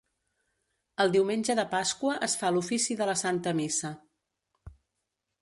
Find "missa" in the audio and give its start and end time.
3.61-3.93